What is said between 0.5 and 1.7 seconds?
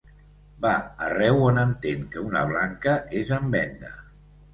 Va arreu on